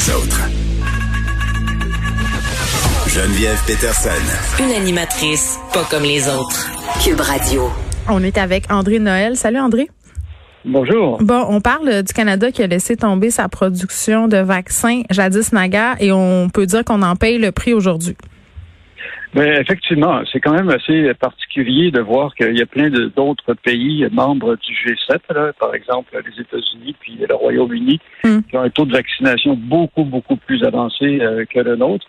les 0.00 0.14
autres. 0.14 0.40
Geneviève 3.08 3.58
Peterson. 3.66 4.62
Une 4.62 4.70
animatrice 4.70 5.58
pas 5.72 5.84
comme 5.90 6.04
les 6.04 6.28
autres. 6.28 6.70
Cube 7.02 7.20
Radio. 7.20 7.70
On 8.08 8.22
est 8.22 8.38
avec 8.38 8.70
André 8.70 8.98
Noël. 8.98 9.36
Salut 9.36 9.58
André. 9.58 9.90
Bonjour. 10.64 11.18
Bon, 11.22 11.44
on 11.48 11.60
parle 11.60 12.02
du 12.02 12.12
Canada 12.12 12.50
qui 12.50 12.62
a 12.62 12.66
laissé 12.66 12.96
tomber 12.96 13.30
sa 13.30 13.48
production 13.48 14.28
de 14.28 14.38
vaccins 14.38 15.02
jadis 15.10 15.52
naguère 15.52 15.96
et 16.00 16.12
on 16.12 16.48
peut 16.48 16.66
dire 16.66 16.84
qu'on 16.84 17.02
en 17.02 17.16
paye 17.16 17.38
le 17.38 17.52
prix 17.52 17.74
aujourd'hui. 17.74 18.16
Ben, 19.32 19.60
effectivement, 19.60 20.22
c'est 20.32 20.40
quand 20.40 20.54
même 20.54 20.70
assez 20.70 21.14
particulier 21.14 21.92
de 21.92 22.00
voir 22.00 22.34
qu'il 22.34 22.58
y 22.58 22.62
a 22.62 22.66
plein 22.66 22.90
d'autres 22.90 23.54
pays 23.54 24.04
membres 24.10 24.56
du 24.56 24.72
G7, 24.72 25.20
là, 25.32 25.52
par 25.58 25.72
exemple 25.74 26.20
les 26.26 26.42
États-Unis 26.42 26.96
puis 26.98 27.16
le 27.28 27.34
Royaume-Uni, 27.34 28.00
Hmm. 28.24 28.40
qui 28.42 28.56
ont 28.56 28.62
un 28.62 28.70
taux 28.70 28.84
de 28.84 28.92
vaccination 28.92 29.54
beaucoup, 29.56 30.04
beaucoup 30.04 30.36
plus 30.36 30.62
avancé 30.64 31.20
euh, 31.20 31.44
que 31.44 31.60
le 31.60 31.76
nôtre. 31.76 32.06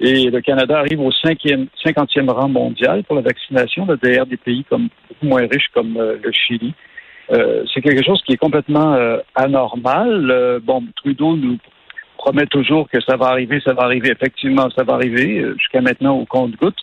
Et 0.00 0.28
le 0.30 0.40
Canada 0.40 0.78
arrive 0.78 1.00
au 1.00 1.12
cinquième, 1.12 1.66
cinquantième 1.82 2.28
rang 2.28 2.48
mondial 2.48 3.04
pour 3.04 3.14
la 3.14 3.22
vaccination, 3.22 3.86
là, 3.86 3.94
derrière 4.02 4.26
des 4.26 4.36
pays 4.36 4.64
comme 4.68 4.88
beaucoup 5.08 5.26
moins 5.26 5.46
riches 5.46 5.68
comme 5.72 5.96
euh, 5.96 6.16
le 6.20 6.32
Chili. 6.32 6.74
Euh, 7.30 7.64
c'est 7.72 7.80
quelque 7.80 8.04
chose 8.04 8.20
qui 8.26 8.32
est 8.32 8.36
complètement 8.36 8.98
anormal. 9.34 10.60
Bon, 10.62 10.82
Trudeau 10.96 11.36
nous 11.36 11.58
promet 12.16 12.46
toujours 12.46 12.88
que 12.88 13.00
ça 13.00 13.16
va 13.16 13.26
arriver, 13.26 13.60
ça 13.64 13.72
va 13.72 13.82
arriver. 13.82 14.10
Effectivement, 14.10 14.68
ça 14.70 14.84
va 14.84 14.94
arriver 14.94 15.40
euh, 15.40 15.54
jusqu'à 15.58 15.80
maintenant 15.80 16.16
au 16.18 16.24
compte-goutte. 16.24 16.78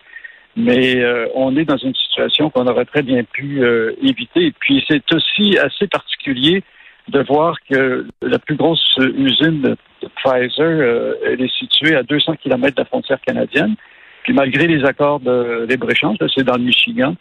Mais 0.58 0.98
euh, 0.98 1.28
on 1.34 1.56
est 1.56 1.64
dans 1.64 1.78
une 1.78 1.96
situation 1.96 2.50
qu'on 2.50 2.68
aurait 2.68 2.86
très 2.86 3.04
bien 3.04 3.24
pu 3.24 3.64
euh, 3.64 3.94
éviter. 4.02 4.48
Et 4.48 4.52
puis 4.52 4.84
c'est 4.88 5.04
aussi 5.14 5.58
assez 5.58 5.88
particulier 5.88 6.64
de 7.08 7.20
voir 7.22 7.56
que 7.70 8.06
la 8.22 8.40
plus 8.40 8.56
grosse 8.56 8.98
usine 8.98 9.62
de, 9.62 9.78
Pfizer, 10.24 10.52
euh, 10.60 11.14
elle 11.26 11.42
est 11.42 11.56
située 11.56 11.96
à 11.96 12.04
200 12.04 12.36
km 12.42 12.76
de 12.76 12.82
la 12.82 12.86
frontière 12.86 13.22
canadienne. 13.22 13.76
Puis 14.24 14.34
malgré 14.34 14.68
les 14.68 14.84
accords 14.84 15.20
de 15.20 15.66
libre-échange, 15.70 16.18
là, 16.20 16.28
c'est 16.36 16.44
dans 16.44 16.58
le 16.58 16.64
Michigan, 16.64 17.16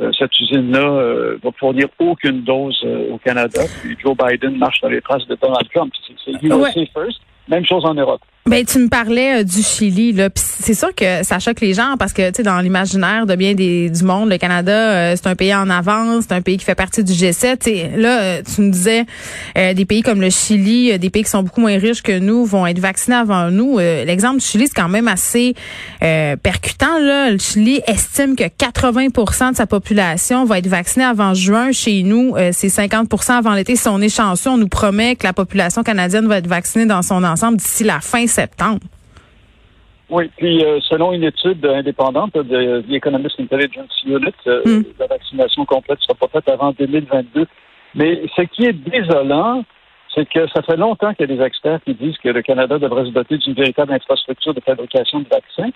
euh, 0.00 0.10
cette 0.16 0.38
usine-là 0.38 0.80
euh, 0.80 1.38
va 1.42 1.50
fournir 1.58 1.88
aucune 1.98 2.42
dose 2.42 2.80
euh, 2.84 3.10
au 3.12 3.18
Canada. 3.18 3.62
Puis 3.82 3.96
Joe 4.00 4.16
Biden 4.16 4.56
marche 4.56 4.80
dans 4.80 4.88
les 4.88 5.00
traces 5.00 5.26
de 5.26 5.36
Donald 5.40 5.68
Trump. 5.74 5.92
C'est 6.06 6.14
c'est 6.24 6.46
USA 6.46 6.56
Ouais. 6.56 6.88
first. 6.94 7.20
Même 7.48 7.64
chose 7.64 7.84
en 7.84 7.94
Europe. 7.94 8.20
Ben, 8.48 8.64
tu 8.64 8.78
me 8.78 8.88
parlais 8.88 9.40
euh, 9.40 9.44
du 9.44 9.62
Chili, 9.62 10.14
là. 10.14 10.30
C'est 10.34 10.72
sûr 10.72 10.94
que 10.94 11.22
ça 11.22 11.38
choque 11.38 11.60
les 11.60 11.74
gens 11.74 11.96
parce 11.98 12.14
que, 12.14 12.28
tu 12.30 12.36
sais, 12.36 12.42
dans 12.42 12.60
l'imaginaire 12.60 13.26
de 13.26 13.34
bien 13.34 13.52
des, 13.52 13.90
du 13.90 14.04
monde, 14.04 14.30
le 14.30 14.38
Canada, 14.38 14.72
euh, 14.72 15.16
c'est 15.16 15.28
un 15.28 15.34
pays 15.34 15.54
en 15.54 15.68
avance, 15.68 16.24
c'est 16.26 16.34
un 16.34 16.40
pays 16.40 16.56
qui 16.56 16.64
fait 16.64 16.74
partie 16.74 17.04
du 17.04 17.12
G7. 17.12 17.58
Tu 17.58 17.70
sais, 17.70 17.90
là, 17.94 18.20
euh, 18.20 18.42
tu 18.42 18.62
me 18.62 18.70
disais, 18.70 19.04
des 19.54 19.84
pays 19.84 20.00
comme 20.00 20.22
le 20.22 20.30
Chili, 20.30 20.98
des 20.98 21.10
pays 21.10 21.24
qui 21.24 21.30
sont 21.30 21.42
beaucoup 21.42 21.60
moins 21.60 21.76
riches 21.78 22.00
que 22.00 22.18
nous, 22.18 22.46
vont 22.46 22.66
être 22.66 22.78
vaccinés 22.78 23.16
avant 23.16 23.50
nous. 23.50 23.78
L'exemple 23.78 24.38
du 24.38 24.46
Chili, 24.46 24.66
c'est 24.66 24.80
quand 24.80 24.88
même 24.88 25.08
assez 25.08 25.54
percutant, 26.00 26.98
là. 26.98 27.30
Le 27.30 27.38
Chili 27.38 27.82
estime 27.86 28.34
que 28.34 28.44
80% 28.44 29.50
de 29.50 29.56
sa 29.56 29.66
population 29.66 30.44
va 30.46 30.58
être 30.58 30.68
vaccinée 30.68 31.04
avant 31.04 31.34
juin. 31.34 31.72
Chez 31.72 32.02
nous, 32.02 32.34
c'est 32.52 32.68
50% 32.68 33.32
avant 33.32 33.52
l'été. 33.52 33.76
Si 33.76 33.88
on 33.88 34.00
est 34.00 34.08
chanceux, 34.08 34.50
on 34.50 34.58
nous 34.58 34.68
promet 34.68 35.16
que 35.16 35.26
la 35.26 35.32
population 35.32 35.82
canadienne 35.82 36.26
va 36.28 36.38
être 36.38 36.46
vaccinée 36.46 36.86
dans 36.86 37.02
son 37.02 37.24
ensemble 37.24 37.58
d'ici 37.58 37.84
la 37.84 38.00
fin 38.00 38.26
septembre. 38.40 38.80
Oui, 40.10 40.30
puis 40.38 40.64
euh, 40.64 40.78
selon 40.88 41.12
une 41.12 41.24
étude 41.24 41.64
indépendante 41.66 42.34
de 42.34 42.80
The 42.88 42.92
Economist 42.92 43.38
Intelligence 43.38 43.92
Unit, 44.06 44.32
euh, 44.46 44.62
Mm. 44.64 44.84
la 44.98 45.06
vaccination 45.06 45.64
complète 45.66 45.98
ne 45.98 46.04
sera 46.04 46.14
pas 46.14 46.28
faite 46.28 46.48
avant 46.48 46.72
2022. 46.72 47.46
Mais 47.94 48.22
ce 48.36 48.42
qui 48.42 48.64
est 48.64 48.72
désolant, 48.72 49.64
c'est 50.14 50.26
que 50.26 50.48
ça 50.54 50.62
fait 50.62 50.76
longtemps 50.76 51.12
qu'il 51.14 51.28
y 51.28 51.32
a 51.32 51.36
des 51.36 51.42
experts 51.42 51.80
qui 51.84 51.94
disent 51.94 52.16
que 52.18 52.30
le 52.30 52.40
Canada 52.42 52.78
devrait 52.78 53.04
se 53.04 53.10
doter 53.10 53.36
d'une 53.38 53.52
véritable 53.54 53.92
infrastructure 53.92 54.54
de 54.54 54.60
fabrication 54.60 55.20
de 55.20 55.28
vaccins. 55.28 55.70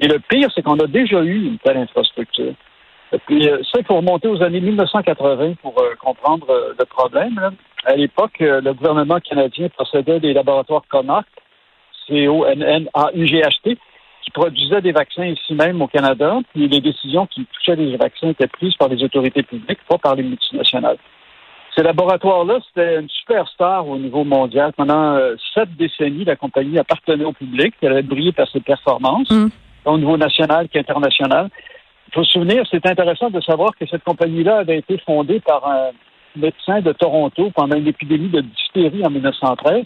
Et 0.00 0.06
le 0.06 0.18
pire, 0.18 0.48
c'est 0.54 0.62
qu'on 0.62 0.78
a 0.80 0.86
déjà 0.86 1.22
eu 1.22 1.46
une 1.46 1.58
telle 1.58 1.78
infrastructure. 1.78 2.52
Et 3.12 3.18
puis, 3.26 3.48
euh, 3.48 3.56
ça, 3.70 3.78
il 3.80 3.86
faut 3.86 3.96
remonter 3.96 4.28
aux 4.28 4.42
années 4.42 4.60
1980 4.60 5.54
pour 5.62 5.74
euh, 5.80 5.94
comprendre 5.98 6.46
le 6.78 6.84
problème. 6.84 7.36
là. 7.40 7.50
À 7.86 7.94
l'époque, 7.94 8.38
le 8.40 8.72
gouvernement 8.74 9.18
canadien 9.20 9.68
possédait 9.78 10.20
des 10.20 10.34
laboratoires 10.34 10.82
Connacht, 10.90 11.26
C-O-N-N-A-U-G-H-T, 12.08 13.78
qui 14.22 14.30
produisaient 14.30 14.82
des 14.82 14.92
vaccins 14.92 15.26
ici 15.26 15.54
même 15.54 15.80
au 15.80 15.86
Canada, 15.86 16.38
puis 16.52 16.68
les 16.68 16.80
décisions 16.80 17.26
qui 17.26 17.46
touchaient 17.46 17.76
les 17.76 17.96
vaccins 17.96 18.30
étaient 18.30 18.46
prises 18.48 18.74
par 18.74 18.88
les 18.88 19.02
autorités 19.02 19.42
publiques, 19.42 19.78
pas 19.88 19.98
par 19.98 20.14
les 20.16 20.22
multinationales. 20.22 20.98
Ces 21.76 21.84
laboratoires-là, 21.84 22.58
c'était 22.66 22.98
une 22.98 23.08
superstar 23.08 23.86
au 23.86 23.98
niveau 23.98 24.24
mondial. 24.24 24.72
Pendant 24.72 25.14
euh, 25.14 25.36
sept 25.54 25.68
décennies, 25.76 26.24
la 26.24 26.34
compagnie 26.34 26.76
appartenait 26.76 27.24
au 27.24 27.32
public. 27.32 27.72
Elle 27.80 27.92
avait 27.92 28.02
brillé 28.02 28.32
par 28.32 28.48
ses 28.48 28.58
performances, 28.58 29.30
Mm. 29.30 29.48
tant 29.84 29.94
au 29.94 29.98
niveau 29.98 30.16
national 30.16 30.68
qu'international. 30.68 31.48
Il 32.08 32.14
faut 32.14 32.24
se 32.24 32.32
souvenir, 32.32 32.64
c'est 32.70 32.84
intéressant 32.86 33.30
de 33.30 33.40
savoir 33.42 33.76
que 33.78 33.86
cette 33.86 34.02
compagnie-là 34.02 34.58
avait 34.58 34.78
été 34.78 34.98
fondée 34.98 35.40
par 35.40 35.68
un 35.68 35.90
médecin 36.34 36.80
de 36.80 36.92
Toronto 36.92 37.50
pendant 37.54 37.76
une 37.76 37.86
épidémie 37.86 38.28
de 38.28 38.40
diphtérie 38.40 39.04
en 39.04 39.10
1913. 39.10 39.84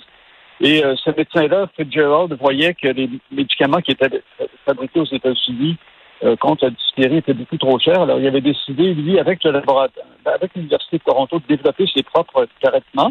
Et 0.64 0.84
euh, 0.84 0.94
ce 1.04 1.10
médecin-là, 1.10 1.66
Fitzgerald, 1.76 2.32
voyait 2.40 2.72
que 2.74 2.88
les 2.88 3.10
médicaments 3.32 3.80
qui 3.80 3.90
étaient 3.90 4.22
fabriqués 4.64 5.00
aux 5.00 5.04
États-Unis 5.20 5.76
euh, 6.22 6.36
contre 6.36 6.66
la 6.66 6.70
diphtérie 6.70 7.16
étaient 7.16 7.34
beaucoup 7.34 7.58
trop 7.58 7.78
chers. 7.80 8.00
Alors, 8.00 8.20
il 8.20 8.26
avait 8.28 8.40
décidé, 8.40 8.94
lui, 8.94 9.18
avec 9.18 9.42
le 9.42 9.50
laboratoire, 9.50 10.06
avec 10.24 10.54
l'Université 10.54 10.98
de 10.98 11.02
Toronto, 11.02 11.40
de 11.40 11.56
développer 11.56 11.86
ses 11.92 12.04
propres 12.04 12.46
traitements. 12.62 13.10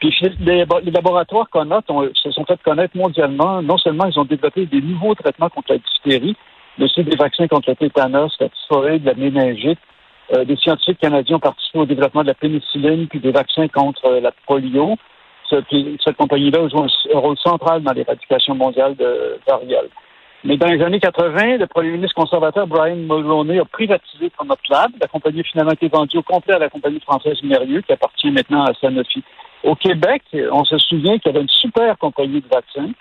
Puis 0.00 0.16
les, 0.40 0.64
les 0.84 0.90
laboratoires 0.90 1.50
Connaught 1.50 1.84
ont- 1.90 2.08
se 2.14 2.30
sont 2.30 2.44
fait 2.46 2.58
connaître 2.62 2.96
mondialement. 2.96 3.60
Non 3.60 3.76
seulement 3.76 4.06
ils 4.06 4.18
ont 4.18 4.24
développé 4.24 4.64
des 4.64 4.80
nouveaux 4.80 5.14
traitements 5.14 5.50
contre 5.50 5.72
la 5.72 5.78
diphtérie, 5.78 6.36
mais 6.78 6.84
aussi 6.86 7.02
des 7.04 7.16
vaccins 7.16 7.48
contre 7.48 7.68
le 7.68 7.76
tétanos, 7.76 8.32
la 8.40 8.48
typhoïde, 8.48 9.04
la 9.04 9.14
méningite. 9.14 9.80
Euh, 10.32 10.44
des 10.44 10.56
scientifiques 10.56 11.00
canadiens 11.00 11.36
ont 11.36 11.40
participé 11.40 11.80
au 11.80 11.86
développement 11.86 12.22
de 12.22 12.28
la 12.28 12.34
pénicilline 12.34 13.08
puis 13.08 13.18
des 13.18 13.32
vaccins 13.32 13.66
contre 13.68 14.04
euh, 14.06 14.20
la 14.20 14.30
polio. 14.46 14.96
Cette, 15.48 15.64
cette 16.04 16.16
compagnie-là 16.16 16.68
joue 16.68 16.82
un, 16.82 17.18
rôle 17.18 17.38
central 17.38 17.82
dans 17.82 17.92
l'éradication 17.92 18.54
mondiale 18.54 18.94
de 18.96 19.38
variole. 19.46 19.88
Mais 20.44 20.56
dans 20.56 20.68
les 20.68 20.80
années 20.82 21.00
80, 21.00 21.56
le 21.56 21.66
premier 21.66 21.90
ministre 21.90 22.14
conservateur 22.14 22.66
Brian 22.66 22.96
Mulroney 22.96 23.58
a 23.58 23.64
privatisé 23.64 24.30
Lab. 24.70 24.90
La 25.00 25.08
compagnie 25.08 25.40
a 25.40 25.44
finalement 25.44 25.72
été 25.72 25.88
vendue 25.88 26.18
au 26.18 26.22
complet 26.22 26.54
à 26.54 26.58
la 26.58 26.68
compagnie 26.68 27.00
française 27.00 27.42
Mérieux, 27.42 27.80
qui 27.82 27.92
appartient 27.92 28.30
maintenant 28.30 28.64
à 28.64 28.74
Sanofi. 28.74 29.24
Au 29.64 29.74
Québec, 29.74 30.22
on 30.52 30.64
se 30.64 30.78
souvient 30.78 31.18
qu'il 31.18 31.32
y 31.32 31.34
avait 31.34 31.42
une 31.42 31.48
super 31.48 31.98
compagnie 31.98 32.40
de 32.40 32.48
vaccins 32.48 32.92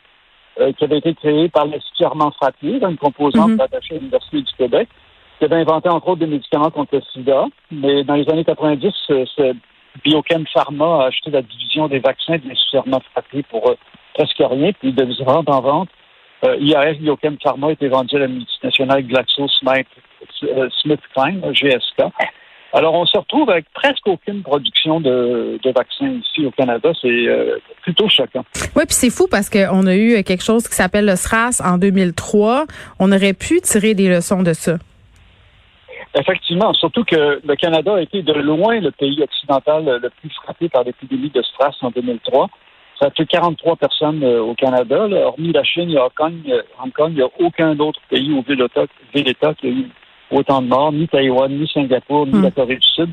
euh, 0.59 0.71
qui 0.73 0.85
avait 0.85 0.97
été 0.97 1.13
créée 1.13 1.49
par 1.49 1.65
l'Institut 1.67 2.03
Armand 2.05 2.31
Frappier, 2.31 2.79
une 2.81 2.97
composante 2.97 3.51
Mhm. 3.51 3.59
rattachée 3.59 3.95
à 3.95 3.97
l'Université 3.99 4.41
du 4.41 4.53
Québec, 4.57 4.89
qui 5.37 5.45
avait 5.45 5.57
inventé 5.57 5.87
entre 5.89 6.07
autres 6.07 6.19
des 6.19 6.25
médicaments 6.25 6.71
contre 6.71 6.95
le 6.95 7.01
sida. 7.13 7.45
Mais 7.71 8.03
dans 8.03 8.15
les 8.15 8.27
années 8.29 8.43
90, 8.43 8.91
euh, 9.11 9.25
c'est 9.35 9.53
Biochem 10.03 10.45
Pharma 10.53 11.03
a 11.03 11.07
acheté 11.07 11.31
la 11.31 11.41
division 11.41 11.87
des 11.87 11.99
vaccins 11.99 12.37
de 12.37 13.01
Frappier 13.11 13.43
pour 13.43 13.69
euh, 13.69 13.75
presque 14.13 14.39
rien, 14.39 14.71
puis 14.73 14.91
de 14.91 15.23
vente 15.23 15.49
en 15.49 15.61
vente. 15.61 15.89
Euh, 16.45 16.57
IAS 16.59 16.95
Biochem 16.95 17.37
Pharma 17.41 17.67
a 17.67 17.71
été 17.71 17.87
vendu 17.87 18.15
à 18.15 18.19
la 18.19 18.27
multinationale 18.27 19.03
GlaxoSmithKline, 19.03 21.41
euh, 21.43 21.53
GSK. 21.53 22.03
Alors, 22.73 22.93
on 22.93 23.05
se 23.05 23.17
retrouve 23.17 23.49
avec 23.49 23.65
presque 23.73 24.05
aucune 24.07 24.43
production 24.43 24.99
de, 24.99 25.57
de 25.63 25.71
vaccins 25.71 26.19
ici 26.21 26.45
au 26.45 26.51
Canada. 26.51 26.91
C'est 27.01 27.07
euh, 27.07 27.57
plutôt 27.81 28.09
choquant. 28.09 28.43
Oui, 28.75 28.83
puis 28.85 28.93
c'est 28.93 29.09
fou 29.09 29.27
parce 29.31 29.49
qu'on 29.49 29.87
a 29.87 29.95
eu 29.95 30.21
quelque 30.23 30.43
chose 30.43 30.67
qui 30.67 30.75
s'appelle 30.75 31.05
le 31.05 31.15
SRAS 31.15 31.61
en 31.63 31.77
2003. 31.77 32.65
On 32.99 33.11
aurait 33.11 33.33
pu 33.33 33.61
tirer 33.61 33.93
des 33.93 34.09
leçons 34.09 34.43
de 34.43 34.53
ça. 34.53 34.77
Effectivement, 36.19 36.73
surtout 36.73 37.03
que 37.03 37.39
le 37.45 37.55
Canada 37.55 37.95
a 37.95 38.01
été 38.01 38.21
de 38.23 38.33
loin 38.33 38.79
le 38.79 38.91
pays 38.91 39.21
occidental 39.21 39.99
le 40.01 40.09
plus 40.09 40.31
frappé 40.43 40.67
par 40.69 40.83
l'épidémie 40.83 41.29
de 41.29 41.41
SRAS 41.41 41.75
en 41.81 41.91
2003. 41.91 42.47
Ça 42.99 43.07
a 43.07 43.09
fait 43.11 43.25
43 43.27 43.75
personnes 43.75 44.23
euh, 44.23 44.41
au 44.41 44.55
Canada. 44.55 45.07
Là. 45.07 45.27
Hormis 45.27 45.51
la 45.51 45.63
Chine 45.63 45.91
et 45.91 45.99
Hong 45.99 46.09
Kong, 46.15 46.33
euh, 46.49 46.63
Hong 46.83 46.91
Kong, 46.91 47.11
il 47.11 47.17
n'y 47.17 47.21
a 47.21 47.29
aucun 47.39 47.77
autre 47.79 47.99
pays 48.09 48.33
au 48.33 48.41
Ville-État 48.41 49.53
qui 49.53 49.67
a 49.67 49.69
eu 49.69 49.87
autant 50.31 50.61
de 50.63 50.67
morts, 50.67 50.91
ni 50.91 51.07
Taïwan, 51.07 51.51
ni 51.51 51.67
Singapour, 51.67 52.25
ni 52.25 52.33
Hmm. 52.33 52.43
la 52.43 52.51
Corée 52.51 52.77
du 52.77 52.87
Sud. 52.87 53.09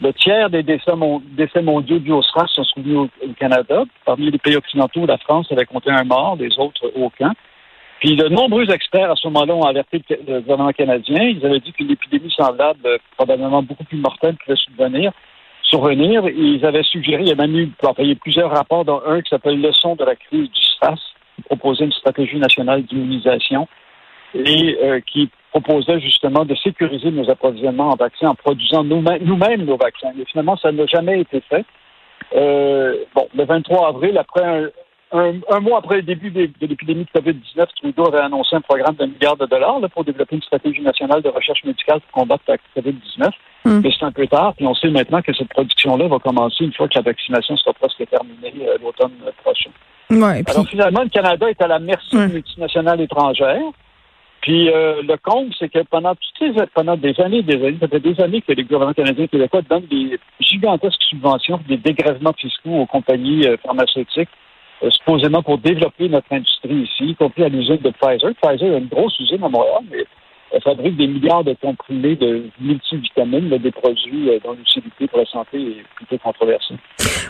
Le 0.00 0.12
tiers 0.14 0.48
des 0.48 0.62
décès, 0.62 0.94
mon- 0.96 1.22
décès 1.36 1.60
mondiaux 1.62 1.98
dus 1.98 2.12
au 2.12 2.22
SRAS 2.22 2.46
sont 2.48 2.64
souvenus 2.64 2.96
au, 2.96 3.04
au 3.26 3.32
Canada. 3.38 3.82
Parmi 4.06 4.30
les 4.30 4.38
pays 4.38 4.56
occidentaux, 4.56 5.04
la 5.04 5.18
France 5.18 5.50
avait 5.52 5.66
compté 5.66 5.90
un 5.90 6.04
mort, 6.04 6.36
les 6.40 6.58
autres 6.58 6.90
aucun. 6.94 7.32
Puis 8.00 8.14
de 8.16 8.28
nombreux 8.28 8.70
experts 8.70 9.10
à 9.10 9.16
ce 9.16 9.26
moment-là 9.28 9.54
ont 9.54 9.62
alerté 9.62 10.02
le, 10.10 10.40
gouvernement 10.40 10.72
canadien. 10.72 11.22
Ils 11.22 11.44
avaient 11.44 11.60
dit 11.60 11.72
qu'une 11.72 11.90
épidémie 11.90 12.30
semblable, 12.30 12.80
euh, 12.84 12.98
probablement 13.16 13.62
beaucoup 13.62 13.84
plus 13.84 13.98
mortelle, 13.98 14.36
pouvait 14.44 14.56
survenir. 14.56 15.12
survenir. 15.62 16.28
Ils 16.28 16.64
avaient 16.64 16.82
suggéré, 16.82 17.22
il 17.22 17.28
y 17.28 17.32
a 17.32 17.36
même 17.36 17.56
eu 17.56 18.16
plusieurs 18.16 18.50
rapports, 18.50 18.84
dont 18.84 19.00
un 19.06 19.22
qui 19.22 19.30
s'appelle 19.30 19.60
Leçon 19.60 19.96
de 19.96 20.04
la 20.04 20.14
crise 20.14 20.50
du 20.50 20.60
SRAS, 20.78 21.00
qui 21.36 21.42
proposait 21.42 21.84
une 21.84 21.92
stratégie 21.92 22.38
nationale 22.38 22.82
d'immunisation 22.82 23.66
et 24.34 24.76
euh, 24.82 25.00
qui 25.00 25.30
proposait 25.50 26.00
justement 26.00 26.44
de 26.44 26.54
sécuriser 26.56 27.10
nos 27.10 27.30
approvisionnements 27.30 27.90
en 27.90 27.96
vaccins 27.96 28.28
en 28.28 28.34
produisant 28.34 28.84
nous-mêmes 28.84 29.22
nous-mêmes 29.22 29.64
nos 29.64 29.78
vaccins. 29.78 30.12
Mais 30.14 30.24
finalement, 30.26 30.56
ça 30.58 30.70
n'a 30.70 30.84
jamais 30.86 31.20
été 31.20 31.40
fait. 31.48 31.64
Euh, 32.34 32.94
bon, 33.14 33.28
le 33.34 33.44
23 33.44 33.88
avril, 33.88 34.18
après 34.18 34.44
un, 34.44 34.68
un, 35.12 35.60
mois 35.60 35.78
après 35.78 35.96
le 35.96 36.02
début 36.02 36.30
de, 36.30 36.50
l'épidémie 36.60 37.04
de 37.04 37.20
COVID-19, 37.20 37.66
Trudeau 37.76 38.08
avait 38.08 38.24
annoncé 38.24 38.56
un 38.56 38.60
programme 38.60 38.96
d'un 38.96 39.06
milliard 39.06 39.36
de 39.36 39.46
dollars 39.46 39.80
pour 39.92 40.04
développer 40.04 40.36
une 40.36 40.42
stratégie 40.42 40.82
nationale 40.82 41.22
de 41.22 41.28
recherche 41.28 41.62
médicale 41.64 42.00
pour 42.00 42.22
combattre 42.22 42.42
la 42.48 42.56
COVID-19. 42.56 43.30
Hmm. 43.64 43.80
Mais 43.82 43.90
c'est 43.96 44.04
un 44.04 44.12
peu 44.12 44.26
tard, 44.26 44.54
puis 44.56 44.66
on 44.66 44.74
sait 44.74 44.90
maintenant 44.90 45.22
que 45.22 45.32
cette 45.32 45.48
production-là 45.48 46.08
va 46.08 46.18
commencer 46.18 46.64
une 46.64 46.72
fois 46.72 46.88
que 46.88 46.94
la 46.96 47.02
vaccination 47.02 47.56
sera 47.56 47.72
presque 47.74 48.02
terminée 48.08 48.66
euh, 48.66 48.76
l'automne 48.82 49.12
prochain. 49.42 49.70
Alors 50.10 50.68
finalement, 50.68 51.02
le 51.02 51.08
Canada 51.08 51.48
est 51.50 51.60
à 51.60 51.66
la 51.66 51.78
merci 51.78 52.16
des 52.16 52.28
multinationales 52.28 53.00
étrangères. 53.00 53.72
Puis 54.40 54.70
euh, 54.70 55.02
le 55.02 55.16
compte, 55.16 55.52
c'est 55.58 55.68
que 55.68 55.80
pendant 55.90 56.14
toutes 56.14 56.54
ces, 56.54 56.66
pendant 56.72 56.96
des 56.96 57.20
années, 57.20 57.42
des 57.42 57.54
années, 57.54 57.78
ça 57.80 57.88
fait 57.88 57.98
des 57.98 58.20
années 58.20 58.42
que 58.42 58.52
les 58.52 58.62
gouvernements 58.62 58.92
canadiens 58.92 59.24
et 59.24 59.28
québécois 59.28 59.62
donnent 59.68 59.86
des 59.90 60.20
gigantesques 60.38 61.02
subventions, 61.08 61.60
des 61.66 61.78
dégrèvements 61.78 62.34
fiscaux 62.34 62.76
aux 62.82 62.86
compagnies 62.86 63.44
euh, 63.46 63.56
pharmaceutiques, 63.56 64.28
supposément 64.90 65.42
pour 65.42 65.58
développer 65.58 66.08
notre 66.08 66.32
industrie 66.32 66.82
ici, 66.82 67.10
y 67.10 67.14
compris 67.14 67.44
à 67.44 67.48
l'usine 67.48 67.78
de 67.78 67.90
Pfizer. 67.90 68.32
Pfizer 68.42 68.74
a 68.74 68.78
une 68.78 68.88
grosse 68.88 69.18
usine 69.18 69.42
à 69.42 69.48
Montréal, 69.48 69.82
mais 69.90 70.04
fabrique 70.62 70.96
des 70.96 71.06
milliards 71.06 71.44
de 71.44 71.54
comprimés 71.60 72.16
de 72.16 72.44
multivitamines, 72.60 73.48
des 73.58 73.70
produits 73.70 74.30
dont 74.44 74.52
l'utilité 74.52 75.06
pour 75.08 75.18
la 75.18 75.26
santé 75.26 75.58
est 75.58 75.84
plutôt 75.96 76.18
controversée. 76.18 76.74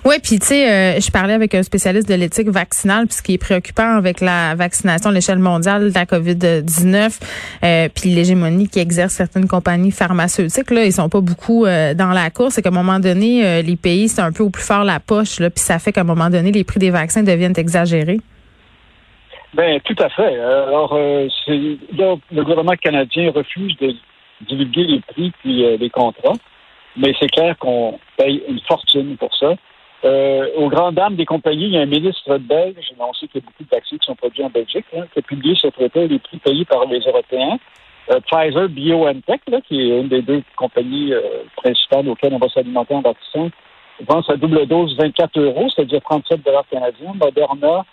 Oui, 0.04 0.16
puis 0.22 0.38
tu 0.38 0.46
sais, 0.46 0.70
euh, 0.70 1.00
je 1.00 1.10
parlais 1.10 1.32
avec 1.32 1.54
un 1.54 1.62
spécialiste 1.62 2.08
de 2.08 2.14
l'éthique 2.14 2.48
vaccinale, 2.48 3.06
puis 3.06 3.16
ce 3.16 3.22
qui 3.22 3.34
est 3.34 3.38
préoccupant 3.38 3.96
avec 3.96 4.20
la 4.20 4.54
vaccination 4.54 5.10
à 5.10 5.12
l'échelle 5.12 5.38
mondiale 5.38 5.90
de 5.90 5.94
la 5.94 6.04
COVID-19, 6.04 7.18
euh, 7.64 7.88
puis 7.92 8.10
l'hégémonie 8.10 8.68
qui 8.68 8.78
exerce 8.78 9.14
certaines 9.14 9.48
compagnies 9.48 9.90
pharmaceutiques, 9.90 10.70
là, 10.70 10.84
ils 10.84 10.92
sont 10.92 11.08
pas 11.08 11.20
beaucoup 11.20 11.64
euh, 11.64 11.94
dans 11.94 12.12
la 12.12 12.30
course. 12.30 12.54
C'est 12.54 12.62
qu'à 12.62 12.68
un 12.68 12.72
moment 12.72 13.00
donné, 13.00 13.62
les 13.62 13.76
pays, 13.76 14.08
c'est 14.08 14.22
un 14.22 14.32
peu 14.32 14.44
au 14.44 14.50
plus 14.50 14.62
fort 14.62 14.84
la 14.84 15.00
poche, 15.00 15.40
là, 15.40 15.50
puis 15.50 15.60
ça 15.60 15.78
fait 15.78 15.92
qu'à 15.92 16.02
un 16.02 16.04
moment 16.04 16.30
donné, 16.30 16.52
les 16.52 16.64
prix 16.64 16.78
des 16.78 16.90
vaccins 16.90 17.22
deviennent 17.22 17.54
exagérés. 17.56 18.20
Ben 19.56 19.80
tout 19.80 19.96
à 19.98 20.10
fait. 20.10 20.38
Alors, 20.38 20.90
c'est, 21.44 21.56
le 21.56 22.42
gouvernement 22.42 22.76
canadien 22.80 23.32
refuse 23.32 23.76
de 23.78 23.94
divulguer 24.42 24.84
les 24.84 25.00
prix 25.00 25.32
puis 25.40 25.64
les 25.78 25.90
contrats, 25.90 26.34
mais 26.96 27.14
c'est 27.18 27.30
clair 27.30 27.56
qu'on 27.58 27.98
paye 28.18 28.42
une 28.48 28.60
fortune 28.60 29.16
pour 29.16 29.34
ça. 29.34 29.54
Euh, 30.04 30.48
aux 30.56 30.68
grandes 30.68 30.94
dames 30.94 31.16
des 31.16 31.24
compagnies, 31.24 31.64
il 31.64 31.72
y 31.72 31.78
a 31.78 31.80
un 31.80 31.86
ministre 31.86 32.38
belge, 32.38 32.92
on 32.98 33.12
sait 33.14 33.26
qu'il 33.28 33.40
y 33.40 33.44
a 33.44 33.46
beaucoup 33.46 33.64
de 33.64 33.68
vaccins 33.70 33.96
qui 33.96 34.06
sont 34.06 34.14
produits 34.14 34.44
en 34.44 34.50
Belgique, 34.50 34.84
qui 34.90 35.18
a 35.18 35.22
publié 35.22 35.54
ce 35.56 35.68
traité, 35.68 36.06
les 36.06 36.18
prix 36.18 36.38
payés 36.38 36.64
par 36.64 36.84
les 36.86 37.00
Européens. 37.00 37.58
Euh, 38.10 38.20
Pfizer 38.20 38.68
BioNTech, 38.68 39.40
là, 39.48 39.60
qui 39.66 39.80
est 39.80 40.00
une 40.00 40.08
des 40.08 40.22
deux 40.22 40.42
compagnies 40.54 41.12
euh, 41.12 41.42
principales 41.56 42.08
auxquelles 42.08 42.34
on 42.34 42.38
va 42.38 42.48
s'alimenter 42.48 42.94
en 42.94 43.00
vaccin, 43.00 43.48
vend 44.06 44.22
sa 44.22 44.36
double 44.36 44.66
dose 44.66 44.96
24 44.96 45.40
euros, 45.40 45.68
c'est-à-dire 45.74 46.00
37 46.02 46.44
dollars 46.44 46.68
canadiens. 46.70 47.14
Moderna, 47.14 47.84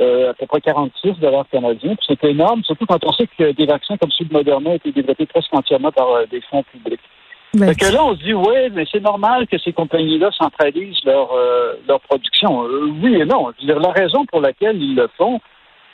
à 0.00 0.34
peu 0.34 0.46
près 0.46 0.60
46 0.60 1.20
dollars 1.20 1.46
canadiens. 1.50 1.94
C'est 2.06 2.24
énorme, 2.24 2.62
surtout 2.64 2.86
quand 2.86 3.04
on 3.04 3.12
sait 3.12 3.28
que 3.38 3.52
des 3.52 3.66
vaccins 3.66 3.96
comme 3.96 4.10
celui 4.10 4.28
de 4.28 4.34
Moderna 4.34 4.70
ont 4.70 4.74
été 4.74 4.92
développés 4.92 5.26
presque 5.26 5.52
entièrement 5.52 5.92
par 5.92 6.26
des 6.30 6.40
fonds 6.50 6.62
publics. 6.62 7.00
Ben, 7.54 7.74
que 7.74 7.92
là, 7.92 8.04
on 8.04 8.14
se 8.14 8.22
dit, 8.22 8.32
oui, 8.32 8.70
mais 8.72 8.84
c'est 8.90 9.00
normal 9.00 9.48
que 9.48 9.58
ces 9.58 9.72
compagnies-là 9.72 10.30
centralisent 10.38 11.04
leur, 11.04 11.32
euh, 11.32 11.74
leur 11.88 12.00
production. 12.00 12.64
Euh, 12.64 12.92
oui 13.02 13.16
et 13.16 13.24
non. 13.24 13.50
Je 13.56 13.66
veux 13.66 13.72
dire, 13.72 13.80
la 13.80 13.90
raison 13.90 14.24
pour 14.26 14.40
laquelle 14.40 14.80
ils 14.80 14.94
le 14.94 15.08
font, 15.18 15.40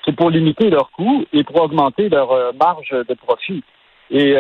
c'est 0.05 0.15
pour 0.15 0.29
limiter 0.29 0.69
leurs 0.69 0.91
coûts 0.91 1.25
et 1.33 1.45
pour 1.45 1.63
augmenter 1.63 2.11
leur 2.11 2.31
euh, 2.31 2.53
marge 2.61 2.91
de 2.91 3.15
profit. 3.15 3.63
Et, 4.11 4.37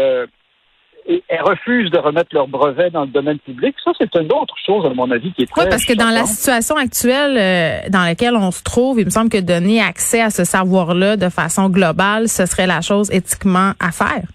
et, 1.08 1.22
elles 1.28 1.42
refusent 1.42 1.90
de 1.90 1.98
remettre 1.98 2.30
leurs 2.32 2.48
brevets 2.48 2.90
dans 2.90 3.02
le 3.02 3.08
domaine 3.08 3.38
public. 3.38 3.74
Ça, 3.84 3.92
c'est 3.98 4.14
une 4.16 4.32
autre 4.32 4.54
chose, 4.64 4.84
à 4.86 4.90
mon 4.90 5.10
avis, 5.10 5.32
qui 5.32 5.42
est 5.42 5.46
très... 5.46 5.62
Oui, 5.62 5.68
parce 5.70 5.84
que 5.84 5.94
dans 5.94 6.10
la 6.10 6.24
situation 6.24 6.76
actuelle 6.76 7.90
dans 7.90 8.02
laquelle 8.02 8.36
on 8.36 8.50
se 8.50 8.62
trouve, 8.62 9.00
il 9.00 9.06
me 9.06 9.10
semble 9.10 9.30
que 9.30 9.40
donner 9.40 9.80
accès 9.80 10.20
à 10.20 10.30
ce 10.30 10.44
savoir-là 10.44 11.16
de 11.16 11.28
façon 11.28 11.68
globale, 11.68 12.28
ce 12.28 12.46
serait 12.46 12.66
la 12.66 12.80
chose 12.80 13.10
éthiquement 13.10 13.72
à 13.80 13.92
faire. 13.92 14.26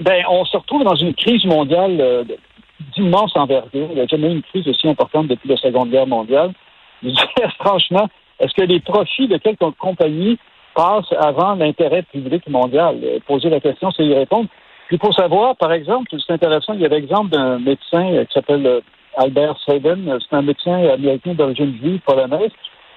Ben, 0.00 0.22
on 0.30 0.44
se 0.44 0.56
retrouve 0.56 0.84
dans 0.84 0.94
une 0.94 1.14
crise 1.14 1.44
mondiale 1.44 1.98
euh, 2.00 2.24
d'immense 2.96 3.32
envergure. 3.36 3.88
Il 3.90 3.96
n'y 3.96 4.00
a 4.00 4.06
jamais 4.06 4.28
eu 4.28 4.36
une 4.36 4.42
crise 4.42 4.66
aussi 4.66 4.88
importante 4.88 5.28
depuis 5.28 5.48
la 5.48 5.56
Seconde 5.56 5.90
Guerre 5.90 6.06
mondiale. 6.06 6.52
franchement, 7.58 8.08
est-ce 8.38 8.54
que 8.54 8.62
les 8.62 8.80
profits 8.80 9.28
de 9.28 9.36
quelques 9.36 9.70
compagnies 9.78 10.38
passent 10.74 11.12
avant 11.18 11.54
l'intérêt 11.54 12.02
public 12.02 12.48
mondial? 12.48 12.98
Euh, 13.02 13.18
poser 13.26 13.50
la 13.50 13.60
question, 13.60 13.90
c'est 13.90 14.04
y 14.04 14.14
répondre. 14.14 14.48
Puis 14.90 14.98
pour 14.98 15.14
savoir, 15.14 15.54
par 15.54 15.72
exemple, 15.72 16.10
c'est 16.10 16.32
intéressant, 16.32 16.72
il 16.72 16.80
y 16.80 16.84
a 16.84 16.88
l'exemple 16.88 17.30
d'un 17.30 17.60
médecin 17.60 18.12
euh, 18.12 18.24
qui 18.24 18.32
s'appelle 18.34 18.82
Albert 19.16 19.54
Sabin. 19.64 20.18
C'est 20.18 20.36
un 20.36 20.42
médecin 20.42 20.88
américain 20.88 21.32
d'origine 21.32 21.78
juive 21.80 22.00
polonaise. 22.00 22.50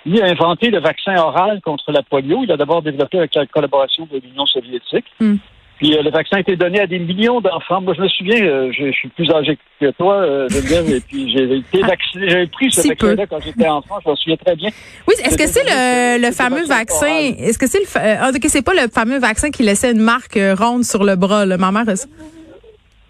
Lui 0.03 0.19
a 0.19 0.25
inventé 0.25 0.71
le 0.71 0.79
vaccin 0.79 1.15
oral 1.17 1.61
contre 1.61 1.91
la 1.91 2.01
polio. 2.01 2.39
Il 2.43 2.51
a 2.51 2.57
d'abord 2.57 2.81
développé 2.81 3.19
avec 3.19 3.35
la 3.35 3.45
collaboration 3.45 4.07
de 4.11 4.17
l'Union 4.17 4.47
soviétique. 4.47 5.05
Hmm. 5.19 5.35
Puis 5.83 5.97
euh, 5.97 6.01
le 6.01 6.11
vaccin 6.11 6.37
a 6.37 6.39
été 6.39 6.55
donné 6.55 6.79
à 6.79 6.87
des 6.87 6.97
millions 6.97 7.41
d'enfants. 7.41 7.81
Moi, 7.81 7.93
je 7.93 8.01
me 8.01 8.07
souviens, 8.07 8.41
euh, 8.41 8.71
je, 8.71 8.89
suis 8.93 9.09
plus 9.09 9.29
âgé 9.29 9.57
que 9.81 9.91
toi, 9.91 10.15
euh, 10.15 10.47
Geneviève, 10.47 10.89
et 10.89 11.01
puis 11.01 11.29
j'ai 11.29 11.57
été 11.57 11.81
ah, 11.83 11.87
vacciné, 11.87 12.29
j'avais 12.29 12.47
pris 12.47 12.71
ce 12.71 12.87
vaccin-là 12.87 13.27
quand 13.27 13.41
j'étais 13.41 13.67
enfant, 13.67 13.99
je 14.01 14.09
m'en 14.09 14.15
souviens 14.15 14.37
très 14.37 14.55
bien. 14.55 14.69
Oui, 15.09 15.15
est-ce 15.25 15.37
que 15.37 15.45
c'est 15.45 15.65
le, 15.65 16.25
le 16.25 16.31
fameux 16.31 16.63
vaccin, 16.63 17.33
est-ce 17.37 17.59
que 17.59 17.67
c'est 17.67 17.79
le, 17.79 17.85
ah, 17.95 18.29
ok, 18.33 18.45
c'est 18.47 18.63
pas 18.63 18.73
le 18.73 18.87
fameux 18.89 19.19
vaccin 19.19 19.51
qui 19.51 19.63
laissait 19.63 19.91
une 19.91 19.99
marque 19.99 20.39
ronde 20.57 20.85
sur 20.85 21.03
le 21.03 21.17
bras, 21.17 21.45
là, 21.45 21.57
ma 21.57 21.71
mère 21.73 21.93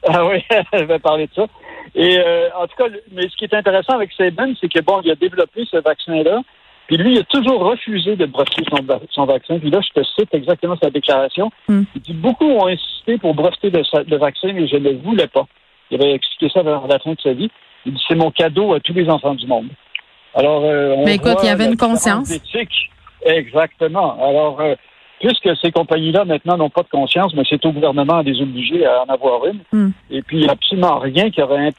Ah 0.08 0.26
oui, 0.26 0.44
elle 0.72 0.86
va 0.86 0.98
parler 0.98 1.28
de 1.28 1.34
ça. 1.36 1.46
Et 1.94 2.18
en 2.58 2.66
tout 2.66 2.76
cas, 2.76 2.86
mais 3.12 3.30
ce 3.30 3.38
qui 3.38 3.46
est 3.46 3.54
intéressant 3.54 3.94
avec 3.94 4.10
Sabin, 4.18 4.52
c'est 4.60 4.68
que 4.68 4.80
bon, 4.82 5.00
il 5.04 5.12
a 5.12 5.16
développé 5.16 5.64
ce 5.70 5.78
vaccin-là, 5.78 6.42
puis 6.88 6.98
lui, 6.98 7.14
il 7.14 7.20
a 7.20 7.24
toujours 7.24 7.62
refusé 7.64 8.16
de 8.16 8.26
breveter 8.26 8.64
son, 9.12 9.26
vaccin. 9.26 9.58
Puis 9.60 9.70
là, 9.70 9.80
je 9.82 10.02
te 10.02 10.06
cite 10.06 10.34
exactement 10.34 10.76
sa 10.82 10.90
déclaration. 10.90 11.50
Hmm. 11.68 11.84
Il 11.96 12.02
dit 12.02 12.14
Beaucoup 12.14 12.46
ont 12.46 12.68
insisté 12.68 13.18
pour 13.18 13.34
breveter 13.34 13.70
le, 13.70 14.18
vaccin, 14.18 14.52
mais 14.54 14.68
je 14.68 14.76
ne 14.76 14.90
le 14.90 14.98
voulais 14.98 15.28
pas. 15.28 15.46
Il 15.92 16.02
avait 16.02 16.14
expliqué 16.14 16.52
ça 16.54 16.62
vers 16.62 16.86
la 16.88 17.00
fin 17.00 17.12
de 17.12 17.22
sa 17.22 17.34
vie. 17.34 17.50
Il 17.86 17.94
dit 17.94 18.04
C'est 18.08 18.16
mon 18.16 18.32
cadeau 18.32 18.74
à 18.74 18.80
tous 18.80 18.94
les 18.94 19.10
enfants 19.10 19.36
du 19.36 19.48
monde. 19.48 19.68
Alors, 20.36 20.64
euh, 20.66 20.96
on 20.98 21.06
mais 21.06 21.16
écoute, 21.16 21.38
il 21.44 21.48
y 21.48 21.50
avait 21.50 21.68
une 21.68 21.78
conscience. 21.78 22.30
Exactement. 23.26 24.18
Alors, 24.22 24.60
euh, 24.60 24.76
puisque 25.22 25.56
ces 25.62 25.72
compagnies-là, 25.72 26.26
maintenant, 26.26 26.58
n'ont 26.58 26.70
pas 26.70 26.84
de 26.84 26.90
conscience, 26.90 27.34
mais 27.34 27.44
c'est 27.48 27.66
au 27.66 27.72
gouvernement 27.72 28.18
à 28.18 28.24
les 28.24 28.42
obliger 28.42 28.86
à 28.86 29.04
en 29.04 29.14
avoir 29.14 29.46
une. 29.46 29.60
Hmm. 29.72 29.92
Et 30.12 30.22
puis, 30.22 30.38
il 30.38 30.44
n'y 30.44 30.50
a 30.50 30.52
absolument 30.52 31.00
rien 31.00 31.30
qui 31.30 31.42
aurait 31.42 31.70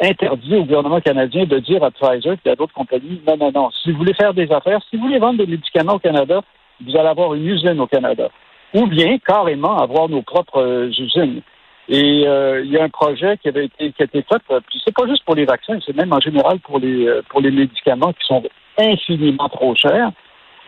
interdit 0.00 0.54
au 0.56 0.64
gouvernement 0.64 1.00
canadien 1.00 1.44
de 1.44 1.58
dire 1.58 1.82
à 1.82 1.90
Pfizer 1.90 2.36
et 2.44 2.50
à 2.50 2.56
d'autres 2.56 2.74
compagnies, 2.74 3.20
non, 3.26 3.36
non, 3.36 3.50
non, 3.52 3.70
si 3.82 3.90
vous 3.90 3.98
voulez 3.98 4.14
faire 4.14 4.34
des 4.34 4.50
affaires, 4.52 4.80
si 4.88 4.96
vous 4.96 5.02
voulez 5.02 5.18
vendre 5.18 5.38
des 5.38 5.46
médicaments 5.46 5.94
au 5.94 5.98
Canada, 5.98 6.42
vous 6.84 6.96
allez 6.96 7.08
avoir 7.08 7.34
une 7.34 7.46
usine 7.46 7.80
au 7.80 7.86
Canada. 7.86 8.28
Ou 8.74 8.86
bien, 8.86 9.18
carrément, 9.18 9.78
avoir 9.78 10.08
nos 10.08 10.22
propres 10.22 10.62
euh, 10.62 10.90
usines. 10.90 11.40
Et 11.88 12.24
euh, 12.26 12.62
il 12.64 12.70
y 12.70 12.78
a 12.78 12.84
un 12.84 12.90
projet 12.90 13.38
qui 13.38 13.48
avait 13.48 13.64
été 13.64 13.92
qui 13.92 14.02
a 14.02 14.04
été 14.04 14.22
fait, 14.22 14.42
euh, 14.50 14.60
puis 14.68 14.78
c'est 14.84 14.94
pas 14.94 15.06
juste 15.08 15.24
pour 15.24 15.34
les 15.34 15.46
vaccins, 15.46 15.78
c'est 15.84 15.96
même 15.96 16.12
en 16.12 16.20
général 16.20 16.60
pour 16.60 16.78
les 16.78 17.08
pour 17.30 17.40
les 17.40 17.50
médicaments 17.50 18.12
qui 18.12 18.26
sont 18.26 18.42
infiniment 18.78 19.48
trop 19.48 19.74
chers. 19.74 20.10